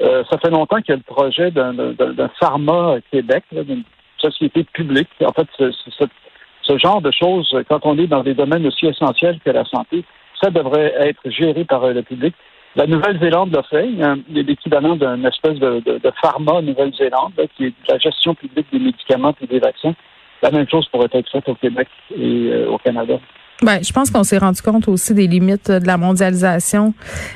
ça 0.01 0.39
fait 0.39 0.49
longtemps 0.49 0.79
qu'il 0.79 0.89
y 0.89 0.93
a 0.93 0.97
le 0.97 1.03
projet 1.03 1.51
d'un 1.51 2.31
pharma 2.41 2.97
Québec, 3.13 3.45
d'une 3.53 3.85
société 4.17 4.65
publique. 4.65 5.11
En 5.23 5.33
fait, 5.33 5.47
c'est 5.59 6.09
ce 6.63 6.79
genre 6.79 7.01
de 7.01 7.11
choses, 7.11 7.57
quand 7.69 7.81
on 7.85 7.99
est 7.99 8.07
dans 8.07 8.23
des 8.23 8.35
domaines 8.35 8.67
aussi 8.67 8.87
essentiels 8.87 9.39
que 9.45 9.51
la 9.51 9.65
santé, 9.65 10.05
ça 10.41 10.51
devrait 10.51 10.95
être 10.99 11.21
géré 11.27 11.65
par 11.65 11.85
euh, 11.85 11.93
le 11.93 12.03
public. 12.03 12.35
La 12.77 12.87
Nouvelle-Zélande 12.87 13.53
l'a 13.53 13.63
fait. 13.65 13.89
Il 13.89 13.99
y 13.99 14.03
a 14.03 14.17
l'équivalent 14.43 14.95
d'une 14.95 15.27
espèce 15.27 15.59
de, 15.59 15.81
de, 15.81 16.13
pharma 16.23 16.63
Nouvelle-Zélande, 16.63 17.33
qui 17.57 17.67
est 17.67 17.75
la 17.89 17.99
gestion 17.99 18.35
publique 18.35 18.69
des 18.73 18.79
médicaments 18.79 19.35
et 19.41 19.47
des 19.47 19.59
vaccins. 19.59 19.95
La 20.43 20.51
même 20.51 20.69
chose 20.69 20.87
pourrait 20.89 21.09
être 21.13 21.29
faite 21.29 21.49
au 21.49 21.55
Québec 21.55 21.89
et 22.17 22.51
euh, 22.53 22.71
au 22.71 22.79
Canada. 22.79 23.19
Ben, 23.63 23.81
je 23.83 23.93
pense 23.93 24.11
qu'on 24.11 24.25
s'est 24.25 24.39
rendu 24.39 24.63
compte 24.63 24.89
aussi 24.89 25.13
des 25.13 25.27
limites 25.27 25.71
de 25.71 25.87
la 25.87 25.99
mondialisation, 25.99 26.95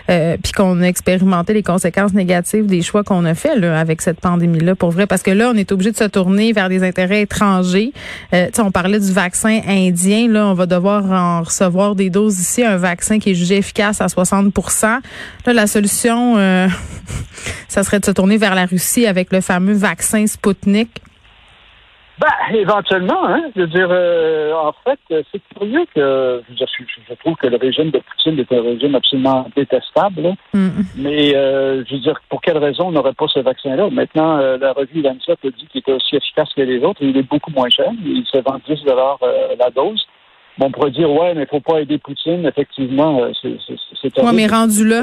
euh, 0.08 0.38
puis 0.42 0.52
qu'on 0.52 0.80
a 0.80 0.84
expérimenté 0.86 1.52
les 1.52 1.62
conséquences 1.62 2.14
négatives 2.14 2.64
des 2.64 2.80
choix 2.80 3.04
qu'on 3.04 3.26
a 3.26 3.34
fait 3.34 3.56
là, 3.56 3.78
avec 3.78 4.00
cette 4.00 4.20
pandémie-là, 4.20 4.74
pour 4.74 4.90
vrai. 4.90 5.06
Parce 5.06 5.22
que 5.22 5.30
là, 5.30 5.50
on 5.52 5.56
est 5.56 5.70
obligé 5.70 5.92
de 5.92 5.98
se 5.98 6.04
tourner 6.04 6.54
vers 6.54 6.70
des 6.70 6.82
intérêts 6.82 7.22
étrangers. 7.22 7.92
Euh, 8.32 8.48
on 8.58 8.70
parlait 8.70 9.00
du 9.00 9.12
vaccin 9.12 9.60
indien. 9.68 10.26
Là, 10.28 10.46
on 10.46 10.54
va 10.54 10.64
devoir 10.64 11.04
en 11.10 11.42
recevoir 11.42 11.94
des 11.94 12.08
doses 12.08 12.38
ici, 12.40 12.64
un 12.64 12.78
vaccin 12.78 13.18
qui 13.18 13.32
est 13.32 13.34
jugé 13.34 13.58
efficace 13.58 14.00
à 14.00 14.06
60% 14.06 15.00
Là, 15.46 15.52
la 15.52 15.66
solution, 15.66 16.38
euh, 16.38 16.68
ça 17.68 17.84
serait 17.84 18.00
de 18.00 18.06
se 18.06 18.12
tourner 18.12 18.38
vers 18.38 18.54
la 18.54 18.64
Russie 18.64 19.06
avec 19.06 19.30
le 19.30 19.42
fameux 19.42 19.74
vaccin 19.74 20.26
Sputnik. 20.26 21.02
Ben, 22.18 22.56
éventuellement, 22.56 23.26
hein. 23.26 23.42
Je 23.56 23.62
veux 23.62 23.66
dire, 23.66 23.88
euh, 23.90 24.52
en 24.54 24.72
fait, 24.84 25.00
c'est 25.32 25.42
curieux 25.54 25.84
que 25.94 26.42
je, 26.48 26.64
je, 27.08 27.14
trouve 27.14 27.34
que 27.34 27.48
le 27.48 27.56
régime 27.56 27.90
de 27.90 27.98
Poutine 27.98 28.38
est 28.38 28.52
un 28.52 28.62
régime 28.62 28.94
absolument 28.94 29.50
détestable. 29.56 30.34
Mm. 30.52 30.68
Mais 30.96 31.34
euh, 31.34 31.84
je 31.84 31.94
veux 31.94 32.00
dire, 32.00 32.20
pour 32.28 32.40
quelle 32.40 32.58
raison 32.58 32.88
on 32.88 32.92
n'aurait 32.92 33.14
pas 33.14 33.26
ce 33.26 33.40
vaccin-là? 33.40 33.90
Maintenant, 33.90 34.38
euh, 34.38 34.56
la 34.58 34.72
revue 34.72 35.02
Lancet 35.02 35.32
a 35.32 35.50
dit 35.50 35.66
qu'il 35.66 35.80
était 35.80 35.92
aussi 35.92 36.14
efficace 36.14 36.50
que 36.54 36.62
les 36.62 36.84
autres 36.84 37.02
il 37.02 37.16
est 37.16 37.28
beaucoup 37.28 37.50
moins 37.50 37.68
cher. 37.68 37.90
Il 38.04 38.24
se 38.30 38.38
vend 38.38 38.60
10 38.68 38.84
la 39.58 39.70
dose. 39.70 40.06
Bon, 40.56 40.66
on 40.66 40.70
pourrait 40.70 40.92
dire, 40.92 41.10
ouais, 41.10 41.34
mais 41.34 41.42
il 41.42 41.48
faut 41.48 41.58
pas 41.58 41.80
aider 41.80 41.98
Poutine. 41.98 42.46
Effectivement, 42.46 43.22
c'est 43.42 44.22
Ouais, 44.22 44.32
mais 44.32 44.46
rendu 44.46 44.86
là. 44.86 45.02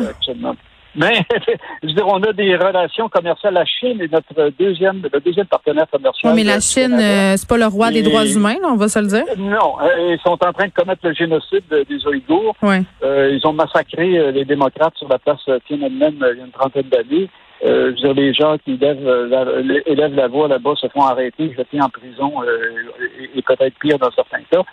Mais 0.96 1.22
je 1.84 1.88
veux 1.88 1.94
dire, 1.94 2.08
on 2.08 2.22
a 2.24 2.34
des 2.34 2.56
relations 2.56 3.08
commerciales. 3.10 3.54
La 3.54 3.66
Chine 3.66 4.02
est 4.02 4.12
notre 4.12 4.52
deuxième, 4.60 5.02
le 5.12 5.20
deuxième 5.20 5.46
partenaire 5.46 5.88
commercial. 5.92 6.34
Oui, 6.34 6.44
mais 6.44 6.50
la 6.50 6.60
Chine, 6.60 6.94
euh, 6.94 7.36
c'est 7.38 7.48
pas 7.48 7.58
le 7.58 7.66
roi 7.66 7.92
des 7.92 8.02
droits 8.02 8.26
humains, 8.26 8.58
on 8.64 8.76
va 8.76 8.88
se 8.88 9.00
le 9.00 9.08
dire? 9.08 9.26
Non, 9.38 9.78
euh, 9.82 10.14
ils 10.14 10.20
sont 10.20 10.32
en 10.32 10.54
train 10.54 10.68
de 10.68 10.74
commettre 10.74 11.08
le 11.08 11.14
génocide 11.14 11.64
des 11.70 12.06
Ouïghours. 12.06 12.56
Ouais. 12.62 12.84
Euh, 13.04 13.32
ils 13.34 13.48
ont 13.48 13.54
massacré 13.54 14.32
les 14.32 14.46
démocrates 14.46 14.96
sur 14.98 15.08
la 15.08 15.20
place 15.20 15.42
Tiananmen 15.68 16.16
il 16.20 16.38
y 16.38 16.42
a 16.42 16.46
une 16.46 16.52
trentaine 16.52 16.90
d'années. 16.90 17.30
je 17.64 17.68
veux 17.68 17.94
dire, 17.94 18.14
les 18.14 18.34
gens 18.34 18.58
qui 18.58 18.74
élèvent 18.74 19.08
la, 19.30 19.46
élèvent 19.86 20.16
la 20.16 20.28
voix 20.28 20.48
là-bas 20.48 20.74
se 20.76 20.88
font 20.88 21.04
arrêter, 21.04 21.54
jeter 21.58 21.82
en 21.82 21.90
prison 21.90 22.34
et, 22.44 23.38
et 23.38 23.42
peut-être 23.42 23.78
pire 23.80 23.98
dans 23.98 24.12
certains 24.12 24.44
cas. 24.52 24.64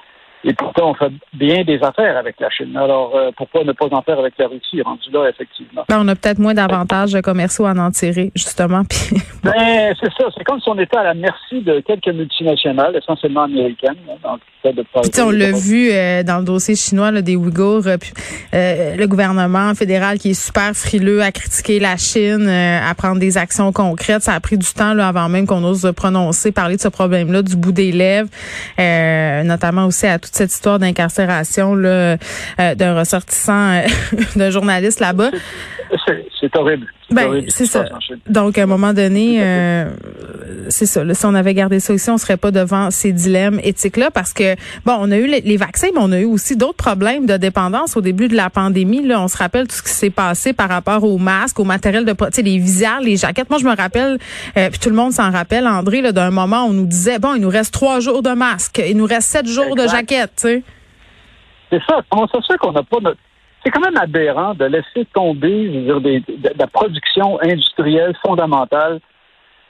Et 0.45 0.55
pourtant, 0.55 0.91
on 0.91 0.95
fait 0.95 1.13
bien 1.35 1.65
des 1.65 1.83
affaires 1.83 2.17
avec 2.17 2.39
la 2.39 2.49
Chine. 2.51 2.77
Alors, 2.77 3.15
euh, 3.17 3.31
pourquoi 3.37 3.65
ne 3.65 3.73
pas 3.73 3.87
en 3.91 4.03
faire 4.03 4.19
avec 4.19 4.35
la 4.39 4.47
Russie, 4.47 4.81
rendu 4.83 5.11
là, 5.13 5.29
effectivement? 5.29 5.85
Ben, 5.89 6.01
on 6.01 6.09
a 6.09 6.15
peut-être 6.15 6.39
moins 6.39 6.55
d'avantages 6.55 7.17
commerciaux 7.23 7.67
à 7.67 7.73
en 7.73 7.91
tirer, 7.91 8.31
justement. 8.35 8.83
ben, 9.43 9.95
c'est 10.01 10.13
ça. 10.13 10.29
C'est 10.37 10.45
comme 10.45 10.61
si 10.61 10.69
on 10.69 10.79
était 10.79 10.97
à 10.97 11.05
la 11.05 11.15
merci 11.15 11.61
de 11.61 11.81
quelques 11.81 12.15
multinationales, 12.15 12.97
essentiellement 12.97 13.43
américaines, 13.43 13.97
hein, 14.09 14.17
dans 14.23 14.35
le 14.35 14.41
de 14.65 14.83
puis, 14.83 15.21
on 15.21 15.31
l'a 15.31 15.53
vu 15.53 15.91
euh, 15.91 16.23
dans 16.23 16.39
le 16.39 16.45
dossier 16.45 16.75
chinois 16.75 17.11
là, 17.11 17.23
des 17.23 17.37
Ouïghours, 17.37 17.87
euh, 17.87 18.97
le 18.97 19.07
gouvernement 19.07 19.75
fédéral 19.75 20.19
qui 20.19 20.31
est 20.31 20.41
super 20.47 20.75
frileux 20.75 21.23
à 21.23 21.31
critiquer 21.31 21.79
la 21.79 21.97
Chine, 21.97 22.49
à 22.49 22.93
prendre 22.95 23.19
des 23.19 23.39
actions 23.39 23.73
concrètes. 23.73 24.23
Ça 24.23 24.33
a 24.33 24.41
pris 24.41 24.59
du 24.59 24.67
temps 24.67 24.95
là, 24.95 25.09
avant 25.09 25.29
même 25.29 25.47
qu'on 25.47 25.63
ose 25.65 25.91
prononcer, 25.97 26.53
parler 26.53 26.77
de 26.77 26.81
ce 26.81 26.89
problème-là 26.89 27.43
du 27.43 27.57
bout 27.57 27.73
des 27.73 27.93
lèvres, 27.93 28.29
notamment 29.45 29.87
aussi 29.87 30.07
à 30.07 30.19
tout 30.19 30.28
toute 30.29 30.37
cette 30.37 30.53
histoire 30.53 30.79
d'incarcération 30.79 31.75
là 31.75 32.17
euh, 32.61 32.75
d'un 32.75 32.99
ressortissant, 32.99 33.73
euh, 33.73 33.87
d'un 34.37 34.51
journaliste 34.51 35.01
là-bas. 35.01 35.31
C'est 36.41 36.55
horrible. 36.57 36.87
Ben, 37.11 37.45
c'est 37.49 37.65
ça. 37.65 37.87
Donc, 38.29 38.59
à 38.59 38.63
un 38.63 38.67
moment 38.67 38.93
donné, 38.93 39.39
euh, 39.41 39.91
c'est 40.69 40.87
ça. 40.87 41.03
si 41.15 41.27
on 41.27 41.35
avait 41.35 41.55
gardé 41.55 41.81
ça 41.81 41.93
ici, 41.93 42.11
on 42.11 42.19
serait 42.19 42.37
pas 42.37 42.51
devant 42.51 42.91
ces 42.91 43.13
dilemmes 43.13 43.61
éthiques-là 43.63 44.11
parce 44.11 44.33
que, 44.33 44.55
bon, 44.85 44.97
on 44.99 45.11
a 45.11 45.17
eu 45.17 45.27
les, 45.27 45.57
vaccins, 45.57 45.89
mais 45.95 46.01
on 46.01 46.13
a 46.13 46.21
eu 46.21 46.25
aussi 46.25 46.57
d'autres 46.57 46.77
problèmes 46.77 47.27
de 47.27 47.37
dépendance 47.37 47.97
au 47.97 48.01
début 48.01 48.29
de 48.29 48.37
la 48.37 48.51
pandémie. 48.51 49.07
Là, 49.07 49.21
on 49.21 49.29
se 49.29 49.37
rappelle 49.37 49.67
tout 49.67 49.77
ce 49.77 49.83
qui 49.83 49.91
s'est 49.91 50.11
passé 50.11 50.53
par 50.53 50.69
rapport 50.69 51.05
aux 51.05 51.19
masques, 51.19 51.59
au 51.61 51.65
matériel 51.65 52.05
de, 52.05 52.13
tu 52.13 52.19
sais, 52.33 52.43
les 52.43 52.59
visières, 52.59 53.01
les 53.01 53.17
jaquettes. 53.17 53.51
Moi, 53.51 53.59
je 53.59 53.67
me 53.67 53.77
rappelle, 53.77 54.19
euh, 54.57 54.71
puis 54.71 54.79
tout 54.79 54.91
le 54.91 54.97
monde 54.97 55.13
s'en 55.13 55.31
rappelle, 55.31 55.67
André, 55.67 56.01
là, 56.01 56.13
d'un 56.13 56.31
moment 56.31 56.65
où 56.65 56.71
on 56.71 56.73
nous 56.73 56.87
disait, 56.87 57.19
bon, 57.19 57.35
il 57.35 57.43
nous 57.43 57.51
reste 57.51 57.73
trois 57.73 58.01
jours 58.01 58.23
de 58.23 58.31
masques, 58.31 58.83
il 58.87 58.97
nous 58.97 59.07
reste 59.07 59.29
sept 59.29 59.47
jours 59.47 59.75
de 59.75 59.87
jaquettes, 59.89 60.33
tu 60.37 60.49
sais. 60.49 60.63
C'est 61.71 61.83
ça. 61.87 62.01
Comment 62.09 62.27
ça 62.29 62.41
se 62.41 62.47
fait 62.53 62.59
qu'on 62.59 62.73
n'a 62.73 62.83
pas 62.83 62.99
notre 63.01 63.19
c'est 63.65 63.71
quand 63.71 63.81
même 63.81 63.97
aberrant 63.97 64.55
de 64.55 64.65
laisser 64.65 65.05
tomber 65.13 65.73
je 65.73 65.93
veux 65.93 66.01
dire, 66.01 66.23
de, 66.29 66.59
la 66.59 66.67
production 66.67 67.39
industrielle 67.43 68.15
fondamentale 68.25 69.01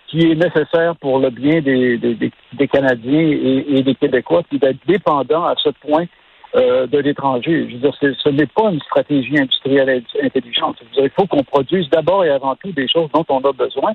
qui 0.09 0.21
est 0.21 0.35
nécessaire 0.35 0.97
pour 0.97 1.19
le 1.19 1.31
bien 1.31 1.61
des, 1.61 1.99
des, 1.99 2.69
Canadiens 2.69 3.31
et, 3.69 3.83
des 3.83 3.95
Québécois, 3.95 4.43
puis 4.49 4.59
d'être 4.59 4.79
dépendant 4.87 5.45
à 5.45 5.55
ce 5.57 5.69
point 5.69 6.07
euh, 6.57 6.87
de 6.87 6.99
l'étranger. 6.99 7.67
Je 7.69 7.75
veux 7.75 7.81
dire, 7.81 7.95
ce 8.01 8.29
n'est 8.31 8.47
pas 8.47 8.71
une 8.71 8.81
stratégie 8.81 9.39
industrielle 9.39 10.03
intelligente. 10.23 10.77
il 10.97 11.11
faut 11.11 11.27
qu'on 11.27 11.45
produise 11.45 11.89
d'abord 11.91 12.25
et 12.25 12.31
avant 12.31 12.57
tout 12.57 12.73
des 12.73 12.89
choses 12.89 13.11
dont 13.13 13.25
on 13.29 13.41
a 13.41 13.53
besoin 13.53 13.93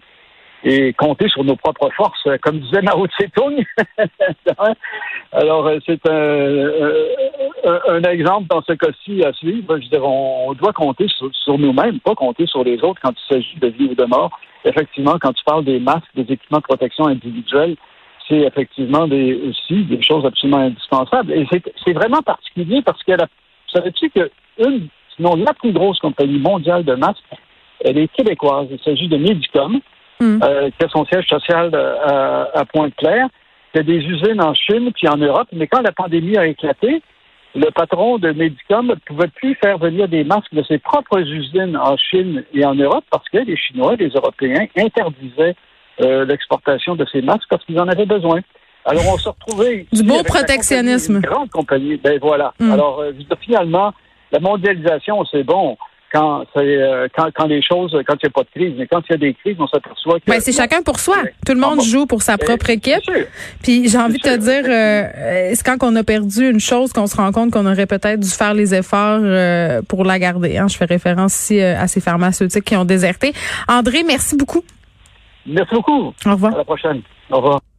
et 0.63 0.93
compter 0.93 1.27
sur 1.27 1.43
nos 1.43 1.55
propres 1.55 1.89
forces, 1.95 2.27
comme 2.41 2.59
disait 2.59 2.81
Mao 2.81 3.05
Tse-tung. 3.07 3.63
Alors, 5.33 5.67
euh, 5.67 5.79
c'est 5.85 6.07
un, 6.09 7.95
un, 7.95 8.03
exemple 8.03 8.47
dans 8.47 8.61
ce 8.61 8.73
cas-ci 8.73 9.23
à 9.23 9.33
suivre. 9.33 9.77
Je 9.79 9.89
dire, 9.89 10.05
on 10.05 10.53
doit 10.53 10.73
compter 10.73 11.07
sur, 11.07 11.57
nous-mêmes, 11.57 11.99
pas 11.99 12.15
compter 12.15 12.45
sur 12.47 12.63
les 12.63 12.81
autres 12.83 13.01
quand 13.01 13.11
il 13.11 13.33
s'agit 13.33 13.59
de 13.59 13.67
vie 13.67 13.89
ou 13.91 13.95
de 13.95 14.05
mort. 14.05 14.39
Effectivement, 14.63 15.17
quand 15.19 15.33
tu 15.33 15.43
parles 15.43 15.65
des 15.65 15.79
masques, 15.79 16.07
des 16.15 16.31
équipements 16.33 16.59
de 16.59 16.63
protection 16.63 17.07
individuels, 17.07 17.75
c'est 18.29 18.39
effectivement 18.39 19.07
des, 19.07 19.33
aussi 19.49 19.83
des 19.83 20.01
choses 20.01 20.25
absolument 20.25 20.59
indispensables. 20.59 21.33
Et 21.33 21.45
c'est 21.85 21.93
vraiment 21.93 22.21
particulier 22.21 22.81
parce 22.81 23.03
que, 23.03 23.11
la, 23.11 23.27
savais-tu 23.73 24.09
que 24.11 24.31
une, 24.59 24.87
sinon 25.15 25.35
la 25.35 25.53
plus 25.53 25.73
grosse 25.73 25.99
compagnie 25.99 26.39
mondiale 26.39 26.85
de 26.85 26.95
masques, 26.95 27.23
elle 27.83 27.97
est 27.97 28.07
québécoise. 28.07 28.67
Il 28.71 28.79
s'agit 28.79 29.07
de 29.07 29.17
Medicom. 29.17 29.79
Mm. 30.23 30.39
Euh, 30.41 30.69
qui 30.69 30.85
a 30.85 30.89
son 30.89 31.05
siège 31.05 31.27
social 31.27 31.69
euh, 31.73 32.45
à, 32.53 32.63
Pointe-Claire. 32.65 33.27
Il 33.73 33.77
y 33.77 33.79
a 33.81 33.83
des 33.83 34.05
usines 34.05 34.41
en 34.41 34.53
Chine 34.53 34.91
puis 34.93 35.07
en 35.07 35.17
Europe, 35.17 35.47
mais 35.51 35.67
quand 35.67 35.81
la 35.81 35.91
pandémie 35.91 36.37
a 36.37 36.47
éclaté, 36.47 37.01
le 37.55 37.69
patron 37.71 38.19
de 38.19 38.31
Medicom 38.31 38.87
ne 38.87 38.95
pouvait 38.95 39.27
plus 39.27 39.55
faire 39.55 39.77
venir 39.77 40.07
des 40.07 40.23
masques 40.23 40.53
de 40.53 40.63
ses 40.63 40.77
propres 40.77 41.19
usines 41.19 41.75
en 41.75 41.97
Chine 41.97 42.43
et 42.53 42.65
en 42.65 42.73
Europe 42.73 43.03
parce 43.11 43.27
que 43.29 43.39
les 43.39 43.57
Chinois, 43.57 43.95
les 43.95 44.09
Européens 44.09 44.65
interdisaient 44.77 45.55
euh, 46.01 46.25
l'exportation 46.25 46.95
de 46.95 47.05
ces 47.11 47.21
masques 47.21 47.49
parce 47.49 47.63
qu'ils 47.65 47.79
en 47.79 47.87
avaient 47.87 48.05
besoin. 48.05 48.39
Alors 48.85 49.03
on 49.13 49.17
se 49.17 49.29
retrouvait 49.29 49.87
du 49.91 50.03
beau 50.03 50.23
protectionnisme. 50.23 51.15
Une 51.15 51.21
grande 51.21 51.49
compagnie. 51.49 51.97
Ben 51.97 52.17
voilà. 52.21 52.53
Mm. 52.59 52.71
Alors 52.71 53.03
finalement, 53.41 53.93
la 54.31 54.39
mondialisation, 54.39 55.23
c'est 55.25 55.43
bon 55.43 55.77
quand, 56.13 56.45
euh, 56.57 57.07
quand, 57.15 57.29
quand 57.33 57.45
les 57.45 57.61
choses, 57.61 57.91
quand 58.07 58.13
il 58.21 58.25
n'y 58.25 58.27
a 58.27 58.29
pas 58.29 58.43
de 58.43 58.49
crise. 58.53 58.73
Mais 58.77 58.87
quand 58.87 59.01
il 59.09 59.11
y 59.11 59.15
a 59.15 59.17
des 59.17 59.33
crises, 59.33 59.55
on 59.59 59.67
s'aperçoit 59.67 60.19
que. 60.19 60.25
Ben, 60.27 60.39
c'est 60.39 60.51
chacun 60.51 60.81
pour 60.83 60.99
soi. 60.99 61.17
Tout 61.45 61.53
le 61.53 61.59
monde 61.59 61.81
joue 61.81 62.05
pour 62.05 62.21
sa 62.21 62.37
propre 62.37 62.69
équipe. 62.69 63.01
Puis 63.63 63.89
j'ai 63.89 63.97
envie 63.97 64.17
de 64.17 64.23
te 64.23 64.37
dire, 64.37 64.63
euh, 64.67 65.51
c'est 65.53 65.65
quand 65.65 65.77
on 65.81 65.95
a 65.95 66.03
perdu 66.03 66.49
une 66.49 66.59
chose 66.59 66.93
qu'on 66.93 67.07
se 67.07 67.17
rend 67.17 67.31
compte 67.31 67.51
qu'on 67.51 67.65
aurait 67.65 67.87
peut-être 67.87 68.19
dû 68.19 68.29
faire 68.29 68.53
les 68.53 68.75
efforts 68.75 69.21
euh, 69.23 69.81
pour 69.81 70.05
la 70.05 70.19
garder. 70.19 70.57
Hein? 70.57 70.67
Je 70.67 70.77
fais 70.77 70.85
référence 70.85 71.33
ici 71.33 71.61
à 71.61 71.87
ces 71.87 71.99
pharmaceutiques 71.99 72.65
qui 72.65 72.75
ont 72.75 72.85
déserté. 72.85 73.33
André, 73.67 74.03
merci 74.05 74.37
beaucoup. 74.37 74.63
Merci 75.45 75.73
beaucoup. 75.73 76.13
Au 76.25 76.31
revoir. 76.31 76.53
À 76.53 76.57
la 76.57 76.63
prochaine. 76.63 77.01
Au 77.29 77.37
revoir. 77.37 77.72